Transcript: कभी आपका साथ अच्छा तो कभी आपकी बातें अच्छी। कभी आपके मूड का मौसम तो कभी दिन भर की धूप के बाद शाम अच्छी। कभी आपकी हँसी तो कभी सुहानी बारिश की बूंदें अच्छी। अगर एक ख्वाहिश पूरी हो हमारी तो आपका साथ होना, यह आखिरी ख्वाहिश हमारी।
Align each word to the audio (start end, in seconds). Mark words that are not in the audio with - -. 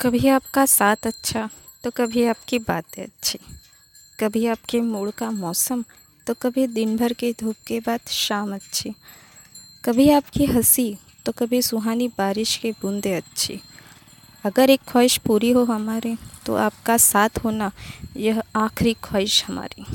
कभी 0.00 0.28
आपका 0.28 0.64
साथ 0.66 1.06
अच्छा 1.06 1.48
तो 1.84 1.90
कभी 1.90 2.24
आपकी 2.24 2.58
बातें 2.58 3.02
अच्छी। 3.02 3.38
कभी 4.20 4.46
आपके 4.46 4.80
मूड 4.80 5.10
का 5.10 5.30
मौसम 5.30 5.84
तो 6.26 6.34
कभी 6.34 6.66
दिन 6.66 6.96
भर 6.96 7.12
की 7.12 7.32
धूप 7.32 7.56
के 7.66 7.78
बाद 7.80 8.08
शाम 8.08 8.54
अच्छी। 8.54 8.94
कभी 9.84 10.08
आपकी 10.10 10.44
हँसी 10.44 10.96
तो 11.26 11.32
कभी 11.32 11.62
सुहानी 11.62 12.08
बारिश 12.08 12.56
की 12.56 12.72
बूंदें 12.72 13.16
अच्छी। 13.16 13.60
अगर 14.44 14.70
एक 14.70 14.80
ख्वाहिश 14.88 15.16
पूरी 15.18 15.50
हो 15.50 15.64
हमारी 15.64 16.16
तो 16.46 16.54
आपका 16.56 16.96
साथ 16.96 17.44
होना, 17.44 17.70
यह 18.16 18.42
आखिरी 18.56 18.94
ख्वाहिश 19.04 19.44
हमारी। 19.44 19.86